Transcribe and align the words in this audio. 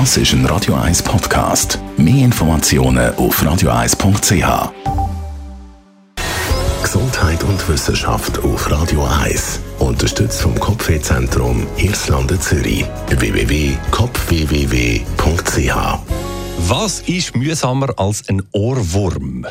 Das 0.00 0.16
ist 0.16 0.32
ein 0.32 0.44
Radio 0.46 0.74
1 0.74 1.04
Podcast. 1.04 1.78
Mehr 1.96 2.24
Informationen 2.24 3.14
auf 3.14 3.40
radio1.ch. 3.40 4.72
Gesundheit 6.82 7.44
und 7.44 7.68
Wissenschaft 7.68 8.40
auf 8.40 8.68
Radio 8.72 9.06
1. 9.22 9.60
Unterstützt 9.78 10.42
vom 10.42 10.58
Kopfwehzentrum 10.58 11.64
Irlande 11.76 12.40
Zürich. 12.40 12.84
www.kopfwww.ch 13.08 15.76
Was 16.58 17.00
ist 17.02 17.36
mühsamer 17.36 17.96
als 17.96 18.28
ein 18.28 18.42
Ohrwurm? 18.50 19.46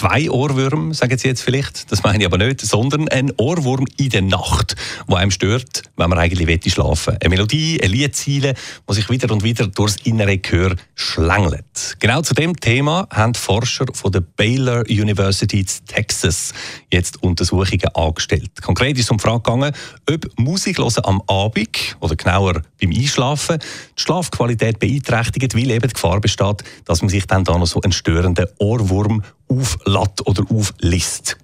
Zwei 0.00 0.30
Ohrwürmer, 0.30 0.94
sagen 0.94 1.18
Sie 1.18 1.28
jetzt 1.28 1.42
vielleicht, 1.42 1.92
das 1.92 2.02
meine 2.02 2.20
ich 2.20 2.24
aber 2.24 2.38
nicht, 2.38 2.62
sondern 2.62 3.06
ein 3.08 3.32
Ohrwurm 3.36 3.84
in 3.98 4.08
der 4.08 4.22
Nacht, 4.22 4.74
wo 5.06 5.16
einem 5.16 5.30
stört, 5.30 5.82
wenn 5.98 6.08
man 6.08 6.18
eigentlich 6.18 6.48
will 6.48 6.58
schlafen 6.72 7.18
Eine 7.20 7.28
Melodie, 7.28 7.78
eine 7.82 7.92
Liedziele, 7.92 8.54
die 8.88 8.94
sich 8.94 9.10
wieder 9.10 9.30
und 9.30 9.42
wieder 9.42 9.66
durchs 9.66 9.96
innere 10.04 10.38
Gehör 10.38 10.74
schlängelt. 10.94 11.96
Genau 11.98 12.22
zu 12.22 12.32
dem 12.32 12.56
Thema 12.56 13.08
haben 13.10 13.34
Forscher 13.34 13.84
von 13.92 14.10
der 14.10 14.22
Baylor 14.22 14.84
University 14.88 15.60
in 15.60 15.66
Texas 15.86 16.54
jetzt 16.90 17.22
Untersuchungen 17.22 17.94
angestellt. 17.94 18.62
Konkret 18.62 18.96
ist 18.96 19.04
es 19.04 19.10
um 19.10 19.18
die 19.18 19.22
Frage 19.22 19.42
gegangen, 19.42 19.74
ob 20.08 20.26
Musik 20.38 20.78
am 20.80 21.20
Abend 21.26 21.96
oder 22.00 22.16
genauer 22.16 22.62
beim 22.80 22.90
Einschlafen 22.90 23.58
die 23.58 24.00
Schlafqualität 24.00 24.78
beeinträchtigt, 24.78 25.54
weil 25.54 25.70
eben 25.70 25.88
die 25.88 25.92
Gefahr 25.92 26.22
besteht, 26.22 26.64
dass 26.86 27.02
man 27.02 27.10
sich 27.10 27.26
dann 27.26 27.44
da 27.44 27.58
noch 27.58 27.66
so 27.66 27.82
einen 27.82 27.92
störenden 27.92 28.46
Ohrwurm 28.58 29.22
auflädt 29.50 30.26
oder 30.26 30.44
auflisst. 30.50 31.36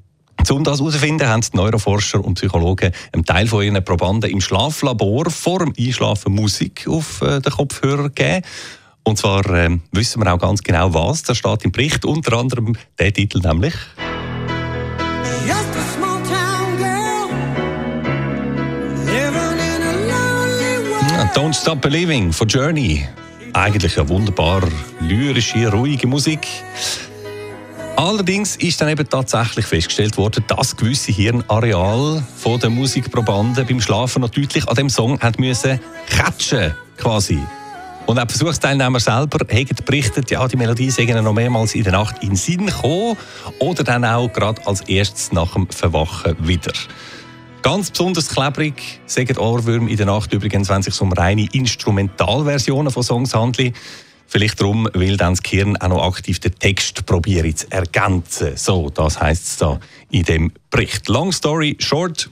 Um 0.48 0.62
das 0.62 0.78
herauszufinden, 0.78 1.26
haben 1.28 1.40
die 1.40 1.56
Neuroforscher 1.56 2.24
und 2.24 2.34
Psychologen 2.34 2.92
einen 3.12 3.24
Teil 3.24 3.48
von 3.48 3.64
ihren 3.64 3.84
Probanden 3.84 4.30
im 4.30 4.40
Schlaflabor 4.40 5.30
vor 5.30 5.58
dem 5.58 5.72
Einschlafen 5.78 6.34
Musik 6.34 6.86
auf 6.88 7.20
äh, 7.22 7.40
den 7.40 7.52
Kopfhörer 7.52 8.10
gegeben. 8.10 8.44
Und 9.02 9.18
zwar 9.18 9.44
äh, 9.50 9.78
wissen 9.92 10.22
wir 10.22 10.32
auch 10.32 10.38
ganz 10.38 10.62
genau, 10.62 10.94
was. 10.94 11.24
Da 11.24 11.34
steht 11.34 11.64
im 11.64 11.72
Bericht 11.72 12.04
unter 12.04 12.34
anderem 12.34 12.76
der 12.98 13.12
Titel 13.12 13.40
nämlich. 13.40 13.74
Don't 21.36 21.52
Stop 21.54 21.82
Believing 21.82 22.32
von 22.32 22.48
Journey. 22.48 23.06
Eigentlich 23.52 23.98
eine 23.98 24.08
wunderbar 24.08 24.62
lyrische, 25.00 25.70
ruhige 25.70 26.06
Musik. 26.06 26.48
Allerdings 27.96 28.56
ist 28.56 28.78
dann 28.78 28.90
eben 28.90 29.08
tatsächlich 29.08 29.64
festgestellt 29.64 30.18
worden, 30.18 30.44
dass 30.48 30.76
gewisse 30.76 31.12
Hirnareale 31.12 32.22
von 32.36 32.60
den 32.60 32.74
Musikprobanden 32.74 33.66
beim 33.66 33.80
Schlafen 33.80 34.20
noch 34.20 34.28
deutlich 34.28 34.68
an 34.68 34.74
dem 34.74 34.90
Song 34.90 35.18
haben 35.20 35.42
müssen 35.42 35.80
catchen, 36.06 36.74
quasi. 36.98 37.38
Und 38.04 38.18
auch 38.18 38.28
Versuchsteilnehmer 38.28 39.00
selber 39.00 39.38
haben 39.38 39.84
berichtet, 39.86 40.30
ja, 40.30 40.46
die 40.46 40.56
Melodie 40.56 40.90
sei 40.90 41.04
noch 41.04 41.32
mehrmals 41.32 41.74
in 41.74 41.84
der 41.84 41.92
Nacht 41.92 42.22
in 42.22 42.30
den 42.30 42.36
Sinn 42.36 42.66
gekommen 42.66 43.16
oder 43.60 43.82
dann 43.82 44.04
auch 44.04 44.30
gerade 44.30 44.64
als 44.66 44.82
erstes 44.82 45.32
nach 45.32 45.54
dem 45.54 45.66
Verwachen 45.68 46.36
wieder. 46.46 46.72
Ganz 47.62 47.90
besonders 47.90 48.28
klebrig 48.28 49.00
sagen 49.06 49.38
Ohrwürmer 49.38 49.88
in 49.88 49.96
der 49.96 50.06
Nacht 50.06 50.32
übrigens, 50.32 50.68
wenn 50.68 50.80
es 50.80 50.84
sich 50.84 51.00
um 51.00 51.12
reine 51.12 51.48
Instrumentalversionen 51.50 52.92
von 52.92 53.02
Songs 53.02 53.34
handelt. 53.34 53.74
Vielleicht 54.26 54.60
darum, 54.60 54.88
weil 54.92 55.16
dann 55.16 55.34
das 55.34 55.42
Gehirn 55.42 55.76
auch 55.76 55.88
noch 55.88 56.02
aktiv 56.02 56.40
den 56.40 56.58
Text 56.58 57.06
probieren 57.06 57.54
zu 57.54 57.70
ergänzen. 57.70 58.56
So, 58.56 58.90
das 58.90 59.20
heisst 59.20 59.46
es 59.46 59.56
da 59.58 59.78
in 60.10 60.24
dem 60.24 60.52
Bericht. 60.70 61.08
Long 61.08 61.32
story 61.32 61.76
short. 61.78 62.28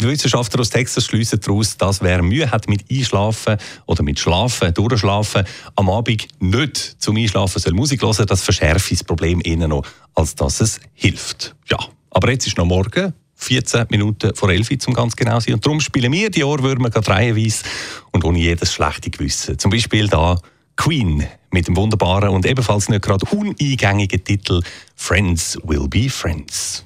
Die 0.00 0.06
Wissenschaftler 0.06 0.60
aus 0.60 0.70
Texas 0.70 1.06
schließen 1.06 1.40
daraus, 1.40 1.76
dass 1.76 2.00
wer 2.02 2.22
Mühe 2.22 2.48
hat 2.48 2.68
mit 2.68 2.84
Einschlafen 2.88 3.56
oder 3.86 4.04
mit 4.04 4.20
Schlafen, 4.20 4.72
Durchschlafen, 4.72 5.44
am 5.74 5.90
Abend 5.90 6.28
nicht 6.38 6.76
zum 7.02 7.16
Einschlafen 7.16 7.58
soll 7.58 7.72
Musik 7.72 8.02
hören, 8.02 8.26
das 8.26 8.42
verschärft 8.42 8.92
das 8.92 9.02
Problem 9.02 9.40
eher 9.42 9.66
noch, 9.66 9.84
als 10.14 10.36
dass 10.36 10.60
es 10.60 10.78
hilft. 10.94 11.56
Ja, 11.68 11.78
aber 12.10 12.30
jetzt 12.30 12.46
ist 12.46 12.58
noch 12.58 12.66
morgen. 12.66 13.12
14 13.34 13.86
Minuten 13.90 14.34
vor 14.34 14.50
11 14.50 14.70
Uhr, 14.70 14.78
zum 14.78 14.94
ganz 14.94 15.16
genau 15.16 15.40
sein. 15.40 15.54
Und 15.54 15.64
darum 15.64 15.80
spielen 15.80 16.12
wir 16.12 16.30
die 16.30 16.44
Ohrwürmer 16.44 16.90
gerade 16.90 17.08
reihenweise 17.08 17.64
und 18.12 18.24
ohne 18.24 18.38
jedes 18.38 18.72
schlechte 18.72 19.10
Gewissen. 19.10 19.58
Zum 19.58 19.70
Beispiel 19.70 20.08
da 20.08 20.38
Queen 20.78 21.26
mit 21.50 21.66
dem 21.66 21.76
wunderbaren 21.76 22.30
und 22.30 22.46
ebenfalls 22.46 22.88
nicht 22.88 23.02
gerade 23.02 23.26
uneingängigen 23.36 24.24
Titel 24.24 24.62
Friends 24.96 25.58
Will 25.64 25.86
Be 25.88 26.08
Friends. 26.08 26.84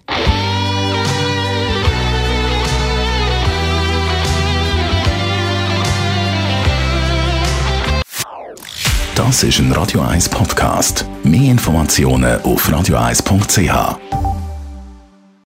Das 9.14 9.42
ist 9.42 9.58
ein 9.58 9.70
Radio 9.72 10.00
1 10.00 10.30
Podcast. 10.30 11.04
Mehr 11.22 11.52
Informationen 11.52 12.40
auf 12.42 12.68
radio1.ch. 12.68 14.21